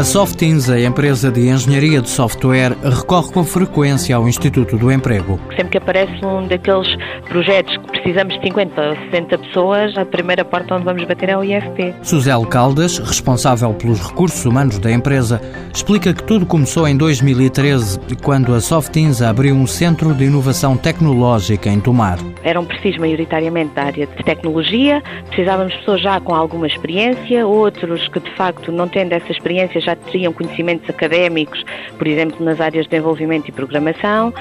[0.00, 5.38] A Softins, a empresa de engenharia de software, recorre com frequência ao Instituto do Emprego.
[5.54, 6.88] Sempre que aparece um daqueles
[7.28, 11.44] projetos precisamos de 50 ou 60 pessoas, a primeira porta onde vamos bater é o
[11.44, 11.94] IFP.
[12.02, 15.40] Suzelle Caldas, responsável pelos recursos humanos da empresa,
[15.72, 21.68] explica que tudo começou em 2013, quando a Softins abriu um centro de inovação tecnológica
[21.68, 22.18] em Tomar.
[22.42, 28.08] Eram perfis maioritariamente da área de tecnologia, precisávamos de pessoas já com alguma experiência, outros
[28.08, 31.64] que de facto não tendo essa experiência já já teriam conhecimentos académicos,
[31.98, 34.32] por exemplo, nas áreas de desenvolvimento e programação,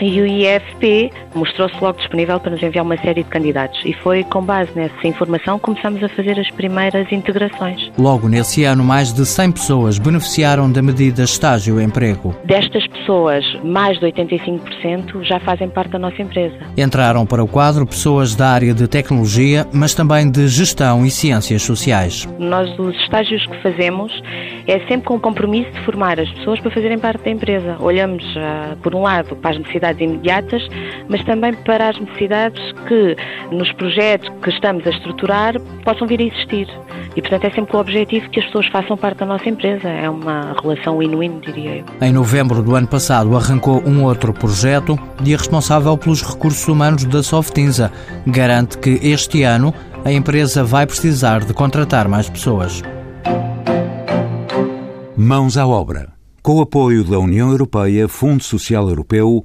[0.00, 3.80] e o IFP mostrou-se logo disponível para nos enviar uma série de candidatos.
[3.84, 7.90] E foi com base nessa informação que começamos a fazer as primeiras integrações.
[7.98, 12.34] Logo nesse ano, mais de 100 pessoas beneficiaram da medida Estágio-Emprego.
[12.44, 16.56] Destas pessoas, mais de 85% já fazem parte da nossa empresa.
[16.76, 21.62] Entraram para o quadro pessoas da área de tecnologia, mas também de gestão e ciências
[21.62, 22.28] sociais.
[22.38, 24.12] Nós, os estágios que fazemos,
[24.66, 27.76] é sempre com o compromisso de formar as pessoas para fazerem parte da empresa.
[27.80, 30.62] Olhamos, uh, por um lado, para as necessidades necessidades imediatas,
[31.08, 33.16] mas também para as necessidades que
[33.54, 36.68] nos projetos que estamos a estruturar possam vir a existir.
[37.16, 39.88] E, portanto, é sempre o objetivo que as pessoas façam parte da nossa empresa.
[39.88, 41.84] É uma relação win-win, diria eu.
[42.06, 47.04] Em novembro do ano passado arrancou um outro projeto e a responsável pelos recursos humanos
[47.04, 47.90] da Softinza
[48.26, 52.82] garante que este ano a empresa vai precisar de contratar mais pessoas.
[55.16, 56.18] Mãos à obra.
[56.40, 59.44] Com o apoio da União Europeia, Fundo Social Europeu,